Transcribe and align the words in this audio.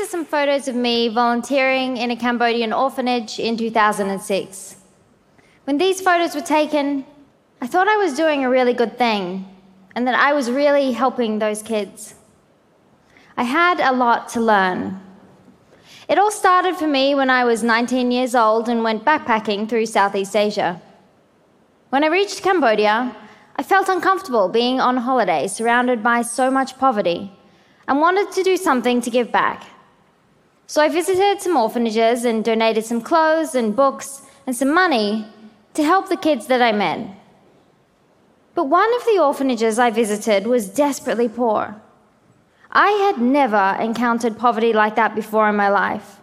are 0.00 0.06
some 0.06 0.24
photos 0.24 0.66
of 0.66 0.74
me 0.74 1.08
volunteering 1.08 1.98
in 1.98 2.10
a 2.10 2.16
Cambodian 2.16 2.72
orphanage 2.72 3.38
in 3.38 3.56
2006. 3.58 4.76
When 5.64 5.76
these 5.76 6.00
photos 6.00 6.34
were 6.34 6.40
taken, 6.40 7.04
I 7.60 7.66
thought 7.66 7.86
I 7.86 7.96
was 7.96 8.16
doing 8.16 8.42
a 8.42 8.50
really 8.50 8.72
good 8.72 8.96
thing 8.96 9.46
and 9.94 10.06
that 10.06 10.14
I 10.14 10.32
was 10.32 10.50
really 10.50 10.92
helping 10.92 11.38
those 11.38 11.62
kids. 11.62 12.14
I 13.36 13.42
had 13.42 13.78
a 13.80 13.92
lot 13.92 14.30
to 14.30 14.40
learn. 14.40 15.00
It 16.08 16.18
all 16.18 16.30
started 16.30 16.76
for 16.76 16.86
me 16.86 17.14
when 17.14 17.28
I 17.28 17.44
was 17.44 17.62
19 17.62 18.10
years 18.10 18.34
old 18.34 18.70
and 18.70 18.82
went 18.82 19.04
backpacking 19.04 19.68
through 19.68 19.86
Southeast 19.86 20.34
Asia. 20.34 20.80
When 21.90 22.04
I 22.04 22.08
reached 22.08 22.42
Cambodia, 22.42 23.14
I 23.56 23.62
felt 23.62 23.90
uncomfortable 23.90 24.48
being 24.48 24.80
on 24.80 24.96
holiday 24.96 25.46
surrounded 25.46 26.02
by 26.02 26.22
so 26.22 26.50
much 26.50 26.78
poverty 26.78 27.32
and 27.86 28.00
wanted 28.00 28.32
to 28.32 28.42
do 28.42 28.56
something 28.56 29.02
to 29.02 29.10
give 29.10 29.30
back. 29.30 29.66
So 30.70 30.80
I 30.80 30.88
visited 30.88 31.42
some 31.42 31.56
orphanages 31.56 32.24
and 32.24 32.44
donated 32.44 32.84
some 32.84 33.00
clothes 33.00 33.56
and 33.56 33.74
books 33.74 34.22
and 34.46 34.54
some 34.54 34.72
money 34.72 35.26
to 35.74 35.82
help 35.82 36.08
the 36.08 36.16
kids 36.16 36.46
that 36.46 36.62
I 36.62 36.70
met. 36.70 37.08
But 38.54 38.68
one 38.68 38.94
of 38.94 39.04
the 39.04 39.18
orphanages 39.20 39.80
I 39.80 39.90
visited 39.90 40.46
was 40.46 40.68
desperately 40.68 41.28
poor. 41.28 41.82
I 42.70 42.90
had 42.90 43.20
never 43.20 43.76
encountered 43.80 44.38
poverty 44.38 44.72
like 44.72 44.94
that 44.94 45.16
before 45.16 45.48
in 45.48 45.56
my 45.56 45.68
life. 45.68 46.20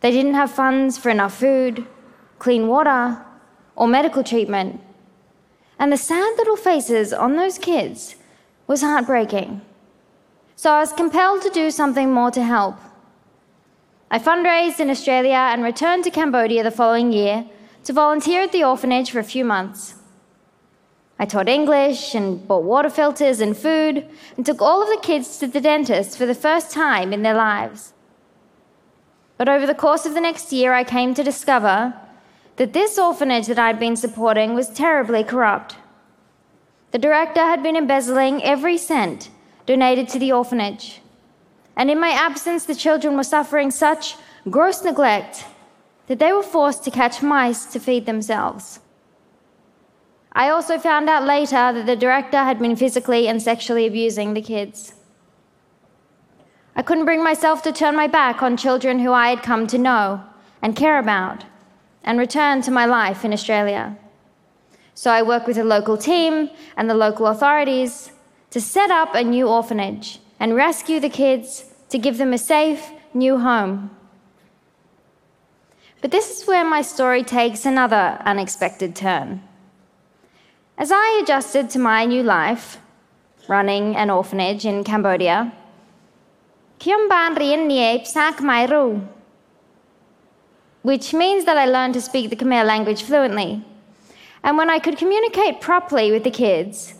They 0.00 0.10
didn't 0.10 0.34
have 0.34 0.50
funds 0.50 0.98
for 0.98 1.08
enough 1.08 1.38
food, 1.38 1.86
clean 2.40 2.66
water, 2.66 3.24
or 3.76 3.86
medical 3.86 4.24
treatment. 4.24 4.80
And 5.78 5.92
the 5.92 5.96
sad 5.96 6.36
little 6.38 6.56
faces 6.56 7.12
on 7.12 7.36
those 7.36 7.56
kids 7.56 8.16
was 8.66 8.82
heartbreaking. 8.82 9.60
So 10.56 10.72
I 10.72 10.80
was 10.80 10.92
compelled 10.92 11.42
to 11.42 11.50
do 11.50 11.70
something 11.70 12.10
more 12.10 12.32
to 12.32 12.42
help. 12.42 12.74
I 14.12 14.18
fundraised 14.18 14.80
in 14.80 14.90
Australia 14.90 15.50
and 15.52 15.62
returned 15.62 16.02
to 16.02 16.10
Cambodia 16.10 16.64
the 16.64 16.72
following 16.72 17.12
year 17.12 17.46
to 17.84 17.92
volunteer 17.92 18.42
at 18.42 18.50
the 18.50 18.64
orphanage 18.64 19.12
for 19.12 19.20
a 19.20 19.24
few 19.24 19.44
months. 19.44 19.94
I 21.20 21.26
taught 21.26 21.48
English 21.48 22.16
and 22.16 22.44
bought 22.48 22.64
water 22.64 22.90
filters 22.90 23.40
and 23.40 23.56
food 23.56 24.04
and 24.36 24.44
took 24.44 24.60
all 24.60 24.82
of 24.82 24.88
the 24.88 25.06
kids 25.06 25.38
to 25.38 25.46
the 25.46 25.60
dentist 25.60 26.18
for 26.18 26.26
the 26.26 26.34
first 26.34 26.72
time 26.72 27.12
in 27.12 27.22
their 27.22 27.34
lives. 27.34 27.92
But 29.36 29.48
over 29.48 29.64
the 29.64 29.76
course 29.76 30.04
of 30.04 30.14
the 30.14 30.20
next 30.20 30.52
year, 30.52 30.72
I 30.72 30.82
came 30.82 31.14
to 31.14 31.22
discover 31.22 31.94
that 32.56 32.72
this 32.72 32.98
orphanage 32.98 33.46
that 33.46 33.60
I'd 33.60 33.78
been 33.78 33.96
supporting 33.96 34.54
was 34.54 34.68
terribly 34.70 35.22
corrupt. 35.22 35.76
The 36.90 36.98
director 36.98 37.42
had 37.42 37.62
been 37.62 37.76
embezzling 37.76 38.42
every 38.42 38.76
cent 38.76 39.30
donated 39.66 40.08
to 40.08 40.18
the 40.18 40.32
orphanage. 40.32 41.00
And 41.80 41.90
in 41.90 41.98
my 41.98 42.10
absence, 42.10 42.66
the 42.66 42.74
children 42.74 43.16
were 43.16 43.24
suffering 43.24 43.70
such 43.70 44.16
gross 44.50 44.84
neglect 44.84 45.46
that 46.08 46.18
they 46.18 46.30
were 46.30 46.42
forced 46.42 46.84
to 46.84 46.90
catch 46.90 47.22
mice 47.22 47.64
to 47.72 47.80
feed 47.80 48.04
themselves. 48.04 48.80
I 50.34 50.50
also 50.50 50.78
found 50.78 51.08
out 51.08 51.24
later 51.24 51.72
that 51.72 51.86
the 51.86 51.96
director 51.96 52.36
had 52.36 52.58
been 52.58 52.76
physically 52.76 53.26
and 53.28 53.40
sexually 53.40 53.86
abusing 53.86 54.34
the 54.34 54.42
kids. 54.42 54.92
I 56.76 56.82
couldn't 56.82 57.06
bring 57.06 57.24
myself 57.24 57.62
to 57.62 57.72
turn 57.72 57.96
my 57.96 58.08
back 58.08 58.42
on 58.42 58.58
children 58.58 58.98
who 58.98 59.12
I 59.12 59.30
had 59.30 59.42
come 59.42 59.66
to 59.68 59.78
know 59.78 60.22
and 60.60 60.76
care 60.76 60.98
about 60.98 61.44
and 62.04 62.18
return 62.18 62.60
to 62.60 62.70
my 62.70 62.84
life 62.84 63.24
in 63.24 63.32
Australia. 63.32 63.96
So 64.92 65.10
I 65.10 65.22
worked 65.22 65.46
with 65.46 65.56
a 65.56 65.64
local 65.64 65.96
team 65.96 66.50
and 66.76 66.90
the 66.90 66.94
local 67.06 67.26
authorities 67.26 68.12
to 68.50 68.60
set 68.60 68.90
up 68.90 69.14
a 69.14 69.24
new 69.24 69.48
orphanage 69.48 70.18
and 70.38 70.54
rescue 70.54 71.00
the 71.00 71.08
kids 71.08 71.64
to 71.90 71.98
give 71.98 72.18
them 72.18 72.32
a 72.32 72.38
safe 72.38 72.90
new 73.12 73.38
home. 73.38 73.90
But 76.00 76.10
this 76.10 76.30
is 76.30 76.46
where 76.46 76.64
my 76.64 76.82
story 76.82 77.22
takes 77.22 77.66
another 77.66 78.18
unexpected 78.24 78.96
turn. 78.96 79.42
As 80.78 80.90
I 80.90 81.20
adjusted 81.22 81.68
to 81.70 81.78
my 81.78 82.06
new 82.06 82.22
life, 82.22 82.78
running 83.48 83.96
an 83.96 84.08
orphanage 84.08 84.64
in 84.64 84.82
Cambodia, 84.82 85.52
Rien 86.86 87.68
which 90.82 91.12
means 91.12 91.44
that 91.44 91.58
I 91.58 91.66
learned 91.66 91.94
to 91.94 92.00
speak 92.00 92.30
the 92.30 92.36
Khmer 92.36 92.64
language 92.64 93.02
fluently. 93.02 93.62
And 94.42 94.56
when 94.56 94.70
I 94.70 94.78
could 94.78 94.96
communicate 94.96 95.60
properly 95.60 96.10
with 96.10 96.24
the 96.24 96.30
kids, 96.30 96.94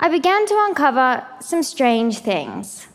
I 0.00 0.08
began 0.08 0.46
to 0.46 0.64
uncover 0.68 1.26
some 1.40 1.62
strange 1.62 2.20
things. 2.20 2.88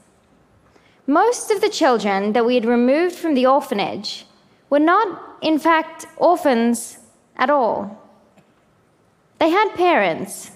Most 1.06 1.52
of 1.52 1.59
the 1.59 1.69
children 1.69 2.31
that 2.34 2.46
we 2.46 2.56
had 2.56 2.66
removed 2.66 3.16
from 3.16 3.34
the 3.34 3.46
orphanage 3.46 4.25
were 4.69 4.80
not, 4.80 5.38
in 5.41 5.59
fact, 5.59 6.06
orphans 6.18 6.97
at 7.36 7.50
all. 7.50 8.02
They 9.40 9.50
had 9.50 9.74
parents. 9.75 10.52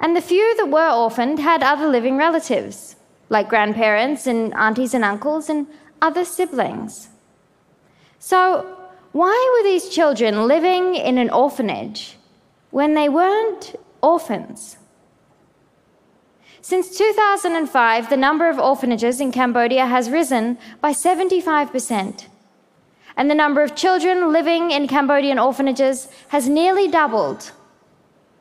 And 0.00 0.16
the 0.16 0.22
few 0.22 0.56
that 0.56 0.70
were 0.70 0.90
orphaned 0.90 1.38
had 1.38 1.62
other 1.62 1.86
living 1.86 2.16
relatives, 2.16 2.96
like 3.28 3.48
grandparents 3.48 4.26
and 4.26 4.54
aunties 4.54 4.94
and 4.94 5.04
uncles 5.04 5.50
and 5.50 5.66
other 6.00 6.24
siblings. 6.24 7.08
So, 8.18 8.78
why 9.12 9.36
were 9.52 9.68
these 9.68 9.90
children 9.90 10.46
living 10.46 10.94
in 10.94 11.18
an 11.18 11.30
orphanage 11.30 12.16
when 12.70 12.94
they 12.94 13.08
weren't 13.08 13.76
orphans? 14.02 14.78
Since 16.64 16.96
2005, 16.96 18.08
the 18.08 18.16
number 18.16 18.48
of 18.48 18.58
orphanages 18.58 19.20
in 19.20 19.32
Cambodia 19.32 19.84
has 19.84 20.08
risen 20.08 20.56
by 20.80 20.92
75% 20.92 22.24
and 23.18 23.30
the 23.30 23.34
number 23.34 23.62
of 23.62 23.76
children 23.76 24.32
living 24.32 24.70
in 24.70 24.88
Cambodian 24.88 25.38
orphanages 25.38 26.08
has 26.28 26.48
nearly 26.48 26.88
doubled, 26.88 27.52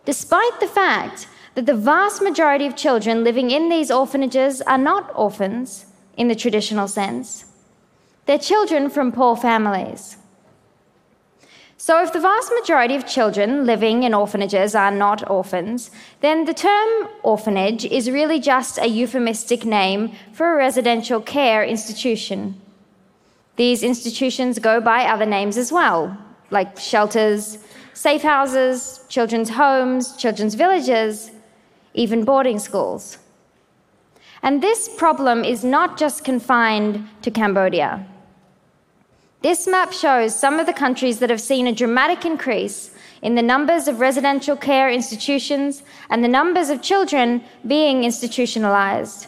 despite 0.05 0.57
the 0.61 0.67
fact 0.67 1.27
that 1.55 1.65
the 1.65 1.75
vast 1.75 2.21
majority 2.21 2.65
of 2.65 2.77
children 2.77 3.25
living 3.25 3.51
in 3.51 3.67
these 3.67 3.91
orphanages 3.91 4.61
are 4.61 4.77
not 4.77 5.11
orphans 5.15 5.87
in 6.15 6.29
the 6.29 6.35
traditional 6.43 6.87
sense. 6.87 7.43
They're 8.25 8.37
children 8.37 8.89
from 8.89 9.11
poor 9.11 9.35
families. 9.35 10.15
So, 11.85 12.01
if 12.01 12.13
the 12.13 12.21
vast 12.21 12.49
majority 12.57 12.95
of 12.95 13.05
children 13.05 13.65
living 13.65 14.03
in 14.03 14.13
orphanages 14.13 14.73
are 14.73 14.89
not 14.89 15.29
orphans, 15.29 15.91
then 16.21 16.45
the 16.45 16.53
term 16.53 17.09
orphanage 17.23 17.83
is 17.83 18.09
really 18.09 18.39
just 18.39 18.77
a 18.77 18.87
euphemistic 18.87 19.65
name 19.65 20.13
for 20.31 20.53
a 20.53 20.55
residential 20.55 21.19
care 21.19 21.61
institution. 21.61 22.55
These 23.57 23.83
institutions 23.83 24.59
go 24.59 24.79
by 24.79 25.03
other 25.03 25.25
names 25.25 25.57
as 25.57 25.73
well, 25.73 26.17
like 26.51 26.79
shelters, 26.79 27.57
safe 27.93 28.21
houses, 28.21 29.01
children's 29.09 29.49
homes, 29.49 30.15
children's 30.15 30.55
villages, 30.55 31.31
even 31.93 32.23
boarding 32.23 32.59
schools. 32.59 33.17
And 34.41 34.63
this 34.63 34.87
problem 34.87 35.43
is 35.43 35.65
not 35.65 35.97
just 35.97 36.23
confined 36.23 37.09
to 37.23 37.29
Cambodia. 37.29 38.07
This 39.43 39.67
map 39.67 39.91
shows 39.91 40.33
some 40.33 40.57
of 40.57 40.67
the 40.67 40.73
countries 40.73 41.19
that 41.19 41.29
have 41.29 41.41
seen 41.41 41.67
a 41.67 41.73
dramatic 41.73 42.23
increase 42.23 42.91
in 43.21 43.35
the 43.35 43.41
numbers 43.41 43.89
of 43.89 43.99
residential 43.99 44.55
care 44.55 44.89
institutions 44.89 45.83
and 46.09 46.23
the 46.23 46.29
numbers 46.29 46.69
of 46.69 46.81
children 46.81 47.43
being 47.67 48.05
institutionalized. 48.05 49.27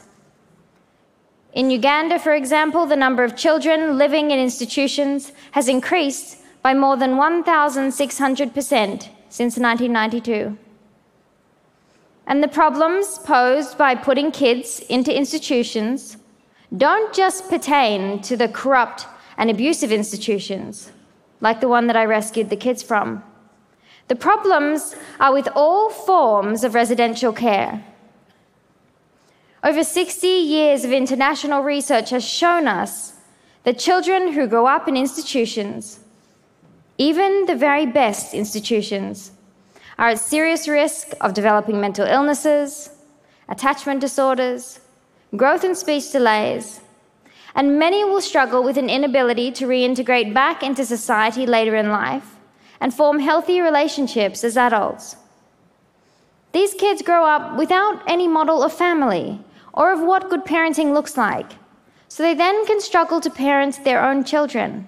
In 1.51 1.69
Uganda, 1.69 2.17
for 2.17 2.33
example, 2.33 2.85
the 2.85 2.95
number 2.95 3.25
of 3.25 3.35
children 3.35 3.97
living 3.97 4.31
in 4.31 4.39
institutions 4.39 5.33
has 5.51 5.67
increased 5.67 6.37
by 6.61 6.73
more 6.73 6.95
than 6.95 7.17
1,600% 7.17 9.09
since 9.27 9.57
1992. 9.57 10.57
And 12.25 12.41
the 12.41 12.47
problems 12.47 13.19
posed 13.19 13.77
by 13.77 13.95
putting 13.95 14.31
kids 14.31 14.79
into 14.87 15.13
institutions 15.13 16.15
don't 16.77 17.13
just 17.13 17.49
pertain 17.49 18.21
to 18.21 18.37
the 18.37 18.47
corrupt 18.47 19.07
and 19.37 19.49
abusive 19.49 19.91
institutions, 19.91 20.91
like 21.41 21.61
the 21.61 21.67
one 21.67 21.87
that 21.87 21.95
I 21.95 22.05
rescued 22.05 22.49
the 22.49 22.55
kids 22.55 22.83
from. 22.83 23.23
The 24.07 24.15
problems 24.15 24.95
are 25.19 25.33
with 25.33 25.49
all 25.55 25.89
forms 25.89 26.63
of 26.63 26.75
residential 26.75 27.33
care 27.33 27.83
over 29.65 29.83
60 29.83 30.27
years 30.27 30.85
of 30.85 30.91
international 30.91 31.63
research 31.63 32.11
has 32.11 32.23
shown 32.23 32.67
us 32.67 33.13
that 33.63 33.79
children 33.79 34.33
who 34.33 34.45
grow 34.45 34.67
up 34.67 34.87
in 34.87 34.95
institutions, 34.95 36.01
even 36.99 37.47
the 37.47 37.55
very 37.55 37.87
best 37.87 38.35
institutions, 38.35 39.31
are 39.97 40.09
at 40.09 40.19
serious 40.19 40.67
risk 40.67 41.13
of 41.19 41.33
developing 41.33 41.81
mental 41.81 42.05
illnesses, 42.05 42.91
attachment 43.49 44.01
disorders, 44.01 44.81
growth 45.35 45.63
and 45.63 45.75
speech 45.75 46.11
delays, 46.11 46.79
and 47.55 47.79
many 47.79 48.03
will 48.03 48.21
struggle 48.21 48.63
with 48.63 48.77
an 48.77 48.89
inability 48.89 49.51
to 49.53 49.65
reintegrate 49.65 50.33
back 50.33 50.61
into 50.61 50.85
society 50.85 51.45
later 51.45 51.75
in 51.75 51.89
life 51.89 52.35
and 52.81 52.93
form 52.93 53.19
healthy 53.19 53.61
relationships 53.61 54.43
as 54.43 54.57
adults. 54.57 55.15
These 56.51 56.73
kids 56.73 57.01
grow 57.01 57.25
up 57.25 57.57
without 57.57 58.03
any 58.07 58.27
model 58.27 58.61
of 58.63 58.73
family 58.73 59.41
or 59.73 59.91
of 59.91 60.01
what 60.01 60.29
good 60.29 60.45
parenting 60.45 60.93
looks 60.93 61.17
like. 61.17 61.51
so 62.07 62.23
they 62.23 62.33
then 62.33 62.65
can 62.65 62.79
struggle 62.79 63.19
to 63.19 63.29
parent 63.29 63.83
their 63.83 64.01
own 64.01 64.23
children. 64.23 64.87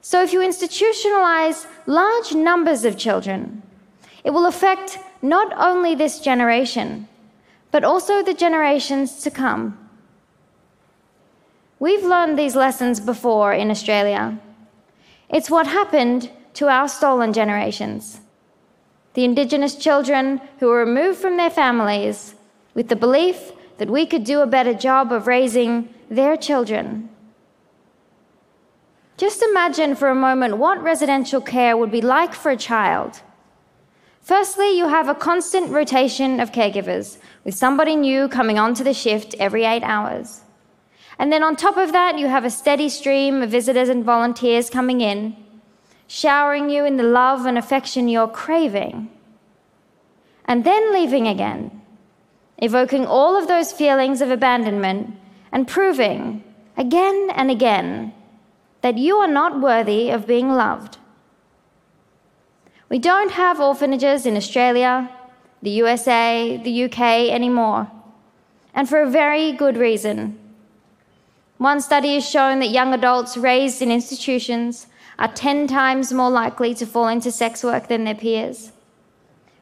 So, 0.00 0.22
if 0.22 0.32
you 0.32 0.40
institutionalize 0.40 1.66
large 1.86 2.34
numbers 2.34 2.84
of 2.84 2.96
children, 2.96 3.62
it 4.24 4.30
will 4.30 4.46
affect 4.46 4.98
not 5.22 5.52
only 5.56 5.94
this 5.94 6.18
generation, 6.18 7.06
but 7.70 7.84
also 7.84 8.22
the 8.22 8.34
generations 8.34 9.22
to 9.22 9.30
come. 9.30 9.89
We've 11.80 12.04
learned 12.04 12.38
these 12.38 12.54
lessons 12.54 13.00
before 13.00 13.54
in 13.54 13.70
Australia. 13.70 14.38
It's 15.30 15.50
what 15.50 15.66
happened 15.66 16.30
to 16.54 16.68
our 16.68 16.86
stolen 16.88 17.32
generations. 17.32 18.20
The 19.14 19.24
Indigenous 19.24 19.76
children 19.76 20.42
who 20.58 20.66
were 20.66 20.84
removed 20.84 21.18
from 21.18 21.38
their 21.38 21.48
families 21.48 22.34
with 22.74 22.88
the 22.88 22.96
belief 22.96 23.52
that 23.78 23.88
we 23.88 24.04
could 24.04 24.24
do 24.24 24.40
a 24.40 24.46
better 24.46 24.74
job 24.74 25.10
of 25.10 25.26
raising 25.26 25.88
their 26.10 26.36
children. 26.36 27.08
Just 29.16 29.42
imagine 29.42 29.94
for 29.94 30.10
a 30.10 30.14
moment 30.14 30.58
what 30.58 30.82
residential 30.82 31.40
care 31.40 31.78
would 31.78 31.90
be 31.90 32.02
like 32.02 32.34
for 32.34 32.50
a 32.50 32.58
child. 32.58 33.22
Firstly, 34.20 34.76
you 34.76 34.88
have 34.88 35.08
a 35.08 35.14
constant 35.14 35.70
rotation 35.70 36.40
of 36.40 36.52
caregivers, 36.52 37.16
with 37.42 37.54
somebody 37.54 37.96
new 37.96 38.28
coming 38.28 38.58
onto 38.58 38.84
the 38.84 38.92
shift 38.92 39.34
every 39.38 39.64
eight 39.64 39.82
hours. 39.82 40.42
And 41.20 41.30
then 41.30 41.42
on 41.42 41.54
top 41.54 41.76
of 41.76 41.92
that, 41.92 42.18
you 42.18 42.28
have 42.28 42.46
a 42.46 42.50
steady 42.50 42.88
stream 42.88 43.42
of 43.42 43.50
visitors 43.50 43.90
and 43.90 44.02
volunteers 44.02 44.70
coming 44.70 45.02
in, 45.02 45.36
showering 46.06 46.70
you 46.70 46.86
in 46.86 46.96
the 46.96 47.02
love 47.02 47.44
and 47.44 47.58
affection 47.58 48.08
you're 48.08 48.26
craving, 48.26 49.10
and 50.46 50.64
then 50.64 50.94
leaving 50.94 51.28
again, 51.28 51.82
evoking 52.56 53.04
all 53.04 53.36
of 53.36 53.48
those 53.48 53.70
feelings 53.70 54.22
of 54.22 54.30
abandonment 54.30 55.14
and 55.52 55.68
proving 55.68 56.42
again 56.78 57.28
and 57.34 57.50
again 57.50 58.14
that 58.80 58.96
you 58.96 59.18
are 59.18 59.28
not 59.28 59.60
worthy 59.60 60.08
of 60.08 60.26
being 60.26 60.48
loved. 60.48 60.96
We 62.88 62.98
don't 62.98 63.32
have 63.32 63.60
orphanages 63.60 64.24
in 64.24 64.38
Australia, 64.38 65.10
the 65.60 65.70
USA, 65.82 66.58
the 66.64 66.84
UK 66.84 67.28
anymore, 67.28 67.90
and 68.72 68.88
for 68.88 69.02
a 69.02 69.10
very 69.10 69.52
good 69.52 69.76
reason. 69.76 70.39
One 71.60 71.82
study 71.82 72.14
has 72.14 72.26
shown 72.26 72.60
that 72.60 72.70
young 72.70 72.94
adults 72.94 73.36
raised 73.36 73.82
in 73.82 73.90
institutions 73.90 74.86
are 75.18 75.28
10 75.28 75.66
times 75.66 76.10
more 76.10 76.30
likely 76.30 76.72
to 76.72 76.86
fall 76.86 77.06
into 77.06 77.30
sex 77.30 77.62
work 77.62 77.86
than 77.88 78.04
their 78.04 78.14
peers, 78.14 78.72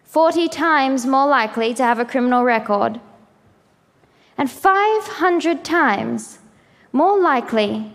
40 0.05 0.47
times 0.47 1.07
more 1.07 1.27
likely 1.27 1.75
to 1.75 1.83
have 1.83 1.99
a 1.99 2.05
criminal 2.05 2.45
record, 2.45 3.01
and 4.37 4.49
500 4.49 5.65
times 5.65 6.39
more 6.93 7.21
likely 7.21 7.93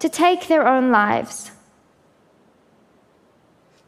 to 0.00 0.08
take 0.08 0.48
their 0.48 0.66
own 0.66 0.90
lives. 0.90 1.52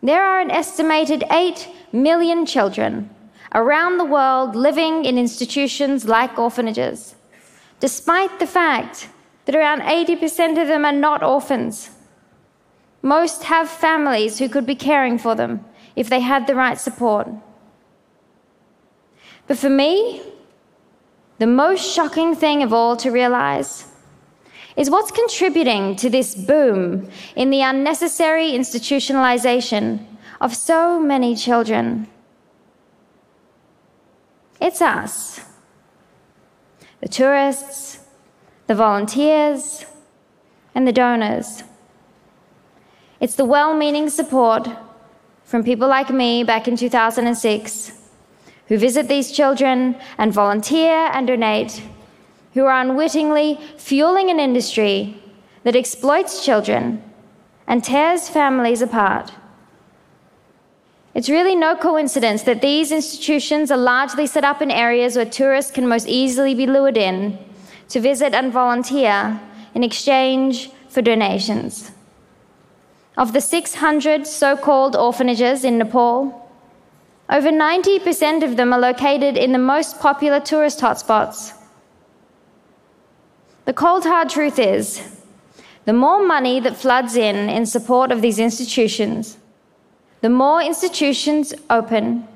There 0.00 0.22
are 0.22 0.38
an 0.38 0.52
estimated 0.52 1.24
8 1.32 1.68
million 1.90 2.46
children 2.46 3.10
around 3.52 3.98
the 3.98 4.04
world 4.04 4.54
living 4.54 5.04
in 5.04 5.18
institutions 5.18 6.04
like 6.04 6.38
orphanages, 6.38 7.16
despite 7.80 8.38
the 8.38 8.46
fact 8.46 9.08
that 9.48 9.56
around 9.56 9.80
80% 9.80 10.60
of 10.60 10.68
them 10.68 10.84
are 10.84 10.92
not 10.92 11.22
orphans. 11.22 11.88
Most 13.00 13.44
have 13.44 13.66
families 13.66 14.38
who 14.38 14.46
could 14.46 14.66
be 14.66 14.74
caring 14.74 15.16
for 15.16 15.34
them 15.34 15.64
if 15.96 16.10
they 16.10 16.20
had 16.20 16.46
the 16.46 16.54
right 16.54 16.78
support. 16.78 17.28
But 19.46 19.56
for 19.56 19.70
me, 19.70 20.20
the 21.38 21.46
most 21.46 21.80
shocking 21.80 22.34
thing 22.34 22.62
of 22.62 22.74
all 22.74 22.94
to 22.98 23.10
realize 23.10 23.86
is 24.76 24.90
what's 24.90 25.10
contributing 25.10 25.96
to 25.96 26.10
this 26.10 26.34
boom 26.34 27.08
in 27.34 27.48
the 27.48 27.62
unnecessary 27.62 28.50
institutionalization 28.50 30.04
of 30.42 30.54
so 30.54 31.00
many 31.00 31.34
children. 31.34 32.06
It's 34.60 34.82
us 34.82 35.40
the 37.00 37.08
tourists, 37.08 38.00
the 38.68 38.74
volunteers, 38.74 39.86
and 40.74 40.86
the 40.86 40.92
donors. 40.92 41.64
It's 43.18 43.34
the 43.34 43.44
well 43.44 43.74
meaning 43.74 44.10
support 44.10 44.68
from 45.42 45.64
people 45.64 45.88
like 45.88 46.10
me 46.10 46.44
back 46.44 46.68
in 46.68 46.76
2006 46.76 47.92
who 48.66 48.76
visit 48.76 49.08
these 49.08 49.32
children 49.32 49.96
and 50.18 50.32
volunteer 50.32 51.08
and 51.14 51.26
donate 51.26 51.82
who 52.52 52.66
are 52.66 52.80
unwittingly 52.80 53.58
fueling 53.78 54.30
an 54.30 54.38
industry 54.38 55.20
that 55.64 55.74
exploits 55.74 56.44
children 56.44 57.02
and 57.66 57.82
tears 57.82 58.28
families 58.28 58.82
apart. 58.82 59.32
It's 61.14 61.30
really 61.30 61.56
no 61.56 61.74
coincidence 61.74 62.42
that 62.42 62.60
these 62.60 62.92
institutions 62.92 63.70
are 63.70 63.78
largely 63.78 64.26
set 64.26 64.44
up 64.44 64.60
in 64.60 64.70
areas 64.70 65.16
where 65.16 65.24
tourists 65.24 65.72
can 65.72 65.88
most 65.88 66.06
easily 66.06 66.54
be 66.54 66.66
lured 66.66 66.98
in 66.98 67.38
to 67.88 68.00
visit 68.00 68.34
and 68.34 68.52
volunteer 68.52 69.40
in 69.74 69.82
exchange 69.82 70.70
for 70.88 71.02
donations. 71.02 71.90
Of 73.16 73.32
the 73.32 73.40
600 73.40 74.26
so 74.26 74.56
called 74.56 74.94
orphanages 74.94 75.64
in 75.64 75.78
Nepal, 75.78 76.50
over 77.28 77.50
90% 77.50 78.42
of 78.42 78.56
them 78.56 78.72
are 78.72 78.80
located 78.80 79.36
in 79.36 79.52
the 79.52 79.58
most 79.58 80.00
popular 80.00 80.40
tourist 80.40 80.80
hotspots 80.80 81.52
the 83.68 83.74
cold 83.74 84.04
hard 84.04 84.30
truth 84.30 84.58
is 84.58 85.14
the 85.84 85.92
more 85.92 86.26
money 86.26 86.58
that 86.58 86.74
floods 86.74 87.16
in 87.16 87.50
in 87.50 87.66
support 87.66 88.10
of 88.10 88.22
these 88.22 88.38
institutions, 88.38 89.36
the 90.22 90.30
more 90.30 90.62
institutions 90.62 91.52
open, 91.68 92.26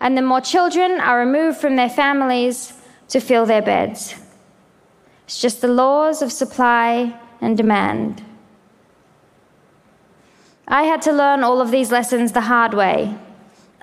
and 0.00 0.18
the 0.18 0.22
more 0.22 0.40
children 0.40 1.00
are 1.00 1.20
removed 1.20 1.58
from 1.58 1.76
their 1.76 1.88
families 1.88 2.72
to 3.10 3.20
fill 3.20 3.46
their 3.46 3.62
beds. 3.62 4.16
It's 5.30 5.40
just 5.40 5.60
the 5.60 5.68
laws 5.68 6.22
of 6.22 6.32
supply 6.32 7.16
and 7.40 7.56
demand. 7.56 8.20
I 10.66 10.82
had 10.82 11.00
to 11.02 11.12
learn 11.12 11.44
all 11.44 11.60
of 11.60 11.70
these 11.70 11.92
lessons 11.92 12.32
the 12.32 12.40
hard 12.40 12.74
way 12.74 13.16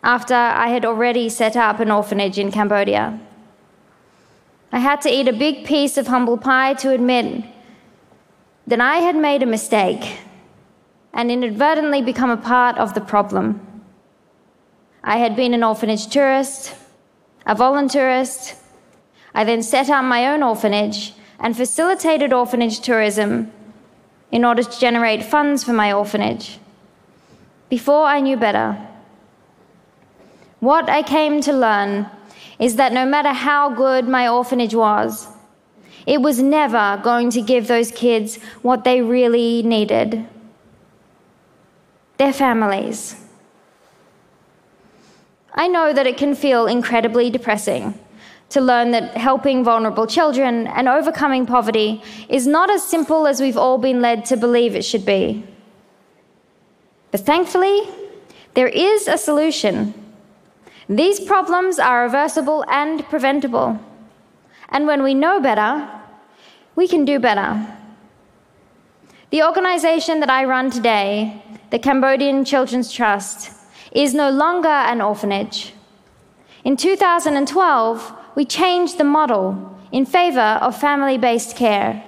after 0.04 0.34
I 0.34 0.68
had 0.68 0.84
already 0.84 1.30
set 1.30 1.56
up 1.56 1.80
an 1.80 1.90
orphanage 1.90 2.38
in 2.38 2.52
Cambodia. 2.52 3.18
I 4.74 4.80
had 4.80 5.00
to 5.04 5.10
eat 5.10 5.30
a 5.30 5.44
big 5.46 5.64
piece 5.64 5.96
of 5.98 6.08
humble 6.08 6.38
pie 6.38 6.74
to 6.82 6.92
admit 6.92 7.46
that 8.68 8.82
I 8.82 8.98
had 8.98 9.16
made 9.16 9.42
a 9.42 9.46
mistake 9.46 10.20
and 11.14 11.32
inadvertently 11.32 12.02
become 12.02 12.30
a 12.30 12.36
part 12.36 12.78
of 12.78 12.94
the 12.94 13.00
problem. 13.00 13.62
I 15.02 15.16
had 15.16 15.38
been 15.38 15.54
an 15.54 15.64
orphanage 15.64 16.08
tourist, 16.08 16.76
a 17.46 17.56
volunteerist. 17.56 18.56
I 19.34 19.46
then 19.46 19.64
set 19.64 19.90
up 19.90 20.04
my 20.04 20.28
own 20.28 20.44
orphanage 20.44 21.14
and 21.40 21.56
facilitated 21.56 22.34
orphanage 22.34 22.80
tourism 22.80 23.52
in 24.32 24.44
order 24.44 24.64
to 24.64 24.80
generate 24.80 25.24
funds 25.24 25.64
for 25.64 25.74
my 25.74 25.92
orphanage. 25.94 26.60
Before 27.70 28.06
I 28.06 28.20
knew 28.20 28.38
better, 28.38 28.78
what 30.60 30.90
I 30.90 31.04
came 31.04 31.42
to 31.42 31.54
learn 31.54 32.10
is 32.60 32.78
that 32.78 32.92
no 32.92 33.06
matter 33.06 33.34
how 33.34 33.70
good 33.70 34.08
my 34.08 34.28
orphanage 34.28 34.74
was, 34.74 35.28
it 36.06 36.22
was 36.22 36.42
never 36.42 37.00
going 37.04 37.30
to 37.32 37.42
give 37.42 37.68
those 37.68 37.92
kids 37.92 38.38
what 38.62 38.84
they 38.84 39.02
really 39.02 39.62
needed 39.62 40.26
their 42.18 42.34
families. 42.34 43.16
I 45.54 45.68
know 45.68 45.94
that 45.94 46.08
it 46.08 46.18
can 46.18 46.34
feel 46.34 46.66
incredibly 46.66 47.30
depressing 47.30 48.00
to 48.50 48.62
learn 48.62 48.92
that 48.92 49.18
helping 49.18 49.64
vulnerable 49.64 50.08
children 50.08 50.68
and 50.68 50.88
overcoming 50.88 51.46
poverty 51.46 52.02
is 52.30 52.48
not 52.48 52.70
as 52.70 52.88
simple 52.88 53.28
as 53.28 53.42
we've 53.42 53.58
all 53.58 53.78
been 53.78 54.02
led 54.02 54.26
to 54.26 54.38
believe 54.38 54.76
it 54.76 54.86
should 54.86 55.06
be. 55.06 55.44
But 57.12 57.22
thankfully, 57.22 57.82
there 58.54 58.68
is 58.68 59.08
a 59.08 59.18
solution. 59.18 59.94
These 60.90 61.20
problems 61.20 61.80
are 61.80 62.04
reversible 62.04 62.64
and 62.70 63.04
preventable. 63.06 63.80
And 64.70 64.88
when 64.88 65.04
we 65.04 65.14
know 65.14 65.40
better, 65.40 65.90
we 66.76 66.88
can 66.88 67.06
do 67.06 67.20
better. 67.20 67.66
The 69.30 69.44
organization 69.44 70.22
that 70.22 70.30
I 70.30 70.46
run 70.46 70.72
today, 70.72 71.44
the 71.70 71.80
Cambodian 71.80 72.46
Children's 72.46 72.94
Trust, 72.94 73.52
is 73.92 74.14
no 74.14 74.30
longer 74.30 74.70
an 74.70 75.02
orphanage. 75.02 75.74
In 76.64 76.78
2012, 76.78 78.14
we 78.38 78.46
changed 78.46 78.98
the 78.98 79.04
model 79.04 79.46
in 79.92 80.06
favor 80.06 80.50
of 80.66 80.80
family 80.80 81.18
based 81.18 81.56
care. 81.56 82.04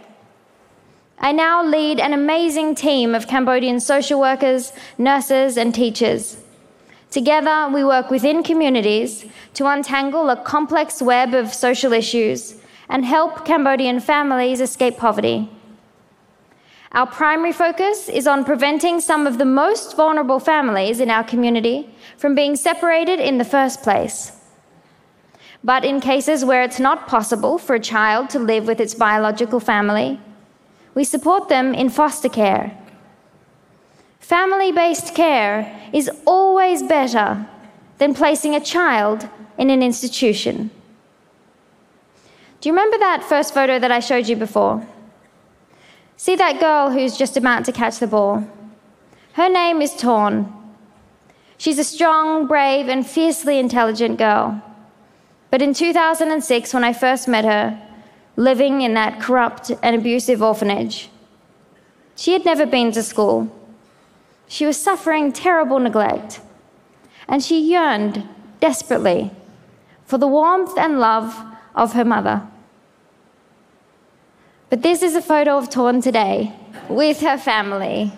I 1.17 1.31
now 1.33 1.55
lead 1.61 1.99
an 1.99 2.13
amazing 2.13 2.75
team 2.75 3.15
of 3.15 3.27
Cambodian 3.27 3.79
social 3.79 4.19
workers, 4.19 4.71
nurses, 4.97 5.57
and 5.57 5.75
teachers 5.75 6.37
Together, 7.11 7.69
we 7.73 7.83
work 7.83 8.11
within 8.11 8.43
communities 8.43 9.25
to 9.55 9.65
untangle 9.65 10.29
a 10.29 10.37
complex 10.37 11.01
web 11.01 11.33
of 11.33 11.51
social 11.51 11.91
issues 11.91 12.55
and 12.87 13.03
help 13.03 13.45
Cambodian 13.45 13.99
families 13.99 14.61
escape 14.61 14.97
poverty. 14.97 15.49
Our 16.91 17.07
primary 17.07 17.51
focus 17.51 18.09
is 18.09 18.27
on 18.27 18.45
preventing 18.45 18.99
some 18.99 19.25
of 19.25 19.39
the 19.39 19.45
most 19.45 19.95
vulnerable 19.95 20.39
families 20.39 20.99
in 20.99 21.09
our 21.09 21.23
community 21.23 21.89
from 22.15 22.35
being 22.35 22.55
separated 22.55 23.19
in 23.19 23.39
the 23.39 23.45
first 23.45 23.81
place. 23.81 24.38
But 25.63 25.83
in 25.83 25.99
cases 25.99 26.45
where 26.45 26.63
it's 26.63 26.79
not 26.79 27.07
possible 27.07 27.57
for 27.57 27.75
a 27.75 27.79
child 27.79 28.29
to 28.31 28.39
live 28.39 28.65
with 28.65 28.79
its 28.79 28.95
biological 28.95 29.59
family, 29.59 30.19
we 30.95 31.03
support 31.03 31.49
them 31.49 31.73
in 31.73 31.89
foster 31.89 32.29
care. 32.29 32.77
Family 34.19 34.71
based 34.71 35.15
care 35.15 35.89
is 35.91 36.09
always 36.25 36.83
better 36.83 37.47
than 37.97 38.13
placing 38.13 38.55
a 38.55 38.61
child 38.61 39.27
in 39.57 39.69
an 39.69 39.83
institution. 39.83 40.71
Do 42.61 42.69
you 42.69 42.73
remember 42.73 42.97
that 42.97 43.23
first 43.23 43.53
photo 43.53 43.79
that 43.79 43.91
I 43.91 43.99
showed 43.99 44.27
you 44.27 44.35
before? 44.35 44.85
See 46.17 46.35
that 46.35 46.59
girl 46.59 46.91
who's 46.91 47.17
just 47.17 47.37
about 47.37 47.65
to 47.65 47.71
catch 47.71 47.99
the 47.99 48.07
ball? 48.07 48.47
Her 49.33 49.49
name 49.49 49.81
is 49.81 49.95
Torn. 49.95 50.53
She's 51.57 51.79
a 51.79 51.83
strong, 51.83 52.47
brave, 52.47 52.87
and 52.87 53.07
fiercely 53.07 53.59
intelligent 53.59 54.17
girl. 54.17 54.61
But 55.51 55.61
in 55.61 55.73
2006, 55.73 56.73
when 56.73 56.83
I 56.83 56.93
first 56.93 57.27
met 57.27 57.45
her, 57.45 57.81
living 58.35 58.81
in 58.81 58.93
that 58.93 59.19
corrupt 59.19 59.71
and 59.81 59.95
abusive 59.95 60.41
orphanage, 60.41 61.09
she 62.15 62.33
had 62.33 62.45
never 62.45 62.65
been 62.65 62.91
to 62.91 63.03
school. 63.03 63.55
She 64.47 64.65
was 64.65 64.81
suffering 64.81 65.31
terrible 65.31 65.79
neglect, 65.79 66.41
and 67.27 67.43
she 67.43 67.59
yearned 67.59 68.27
desperately 68.59 69.31
for 70.05 70.17
the 70.17 70.27
warmth 70.27 70.77
and 70.77 70.99
love 70.99 71.39
of 71.75 71.93
her 71.93 72.05
mother. 72.05 72.43
But 74.69 74.83
this 74.83 75.01
is 75.01 75.15
a 75.15 75.21
photo 75.21 75.57
of 75.57 75.69
Torn 75.69 76.01
today 76.01 76.53
with 76.89 77.21
her 77.21 77.37
family. 77.37 78.11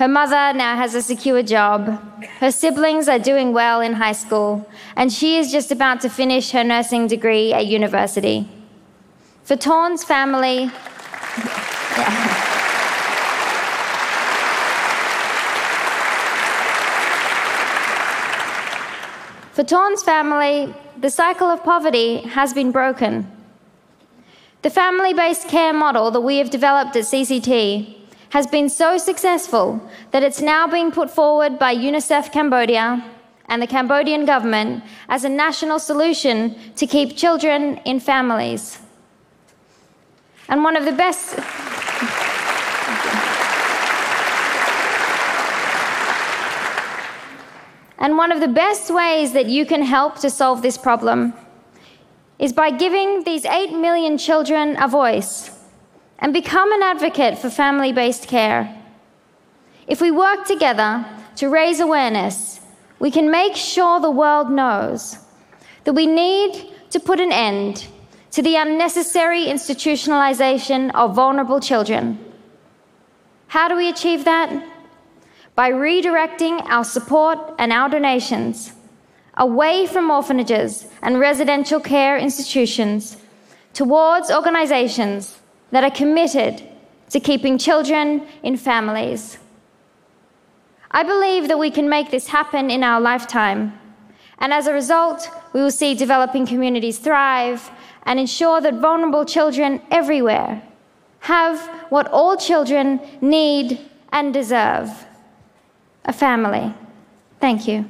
Her 0.00 0.08
mother 0.08 0.54
now 0.56 0.76
has 0.76 0.94
a 0.94 1.02
secure 1.02 1.42
job. 1.42 2.00
Her 2.38 2.50
siblings 2.50 3.06
are 3.06 3.18
doing 3.18 3.52
well 3.52 3.82
in 3.82 3.92
high 3.92 4.12
school, 4.14 4.66
and 4.96 5.12
she 5.12 5.36
is 5.36 5.52
just 5.52 5.70
about 5.70 6.00
to 6.00 6.08
finish 6.08 6.52
her 6.52 6.64
nursing 6.64 7.06
degree 7.06 7.52
at 7.52 7.66
university. 7.66 8.48
For 9.44 9.56
Torn's 9.56 10.02
family, 10.02 10.70
yeah. 11.98 12.28
For 19.52 19.64
Torn's 19.64 20.02
family, 20.02 20.74
the 20.98 21.10
cycle 21.10 21.48
of 21.48 21.62
poverty 21.62 22.22
has 22.22 22.54
been 22.54 22.72
broken. 22.72 23.30
The 24.62 24.70
family 24.70 25.12
based 25.12 25.48
care 25.48 25.74
model 25.74 26.10
that 26.12 26.22
we 26.22 26.38
have 26.38 26.48
developed 26.48 26.96
at 26.96 27.04
CCT 27.04 27.99
has 28.30 28.46
been 28.46 28.68
so 28.68 28.96
successful 28.96 29.80
that 30.12 30.22
it's 30.22 30.40
now 30.40 30.66
being 30.66 30.90
put 30.90 31.10
forward 31.10 31.58
by 31.58 31.74
UNICEF 31.74 32.32
Cambodia 32.32 33.04
and 33.48 33.60
the 33.60 33.66
Cambodian 33.66 34.24
government 34.24 34.84
as 35.08 35.24
a 35.24 35.28
national 35.28 35.80
solution 35.80 36.54
to 36.76 36.86
keep 36.86 37.16
children 37.16 37.76
in 37.84 37.98
families. 37.98 38.78
And 40.48 40.62
one 40.64 40.76
of 40.76 40.84
the 40.84 40.92
best. 40.92 41.38
and 47.98 48.16
one 48.16 48.32
of 48.32 48.40
the 48.40 48.48
best 48.48 48.90
ways 48.90 49.32
that 49.32 49.46
you 49.46 49.66
can 49.66 49.82
help 49.82 50.18
to 50.20 50.30
solve 50.30 50.62
this 50.62 50.78
problem 50.78 51.34
is 52.38 52.52
by 52.52 52.70
giving 52.70 53.24
these 53.24 53.44
8 53.44 53.72
million 53.72 54.16
children 54.16 54.76
a 54.80 54.88
voice 54.88 55.59
and 56.20 56.32
become 56.32 56.70
an 56.72 56.82
advocate 56.82 57.38
for 57.38 57.50
family 57.50 57.92
based 57.92 58.28
care. 58.28 58.76
If 59.86 60.00
we 60.00 60.10
work 60.10 60.46
together 60.46 61.04
to 61.36 61.48
raise 61.48 61.80
awareness, 61.80 62.60
we 62.98 63.10
can 63.10 63.30
make 63.30 63.56
sure 63.56 63.98
the 63.98 64.10
world 64.10 64.50
knows 64.50 65.18
that 65.84 65.94
we 65.94 66.06
need 66.06 66.72
to 66.90 67.00
put 67.00 67.18
an 67.20 67.32
end 67.32 67.86
to 68.32 68.42
the 68.42 68.56
unnecessary 68.56 69.46
institutionalization 69.46 70.94
of 70.94 71.14
vulnerable 71.14 71.60
children. 71.60 72.18
How 73.48 73.66
do 73.68 73.74
we 73.74 73.88
achieve 73.88 74.24
that? 74.26 74.64
By 75.56 75.72
redirecting 75.72 76.64
our 76.66 76.84
support 76.84 77.38
and 77.58 77.72
our 77.72 77.88
donations 77.88 78.72
away 79.36 79.86
from 79.86 80.10
orphanages 80.10 80.86
and 81.02 81.18
residential 81.18 81.80
care 81.80 82.18
institutions 82.18 83.16
towards 83.72 84.30
organizations 84.30 85.39
that 85.70 85.84
are 85.84 85.90
committed 85.90 86.62
to 87.10 87.20
keeping 87.20 87.58
children 87.58 88.26
in 88.42 88.56
families. 88.56 89.38
I 90.90 91.02
believe 91.02 91.48
that 91.48 91.58
we 91.58 91.70
can 91.70 91.88
make 91.88 92.10
this 92.10 92.28
happen 92.28 92.70
in 92.70 92.82
our 92.82 93.00
lifetime. 93.00 93.78
And 94.38 94.52
as 94.52 94.66
a 94.66 94.72
result, 94.72 95.28
we 95.52 95.60
will 95.60 95.70
see 95.70 95.94
developing 95.94 96.46
communities 96.46 96.98
thrive 96.98 97.70
and 98.04 98.18
ensure 98.18 98.60
that 98.60 98.74
vulnerable 98.74 99.24
children 99.24 99.82
everywhere 99.90 100.62
have 101.20 101.60
what 101.90 102.08
all 102.08 102.36
children 102.36 103.00
need 103.20 103.78
and 104.10 104.32
deserve 104.32 104.88
a 106.04 106.12
family. 106.12 106.74
Thank 107.40 107.68
you. 107.68 107.88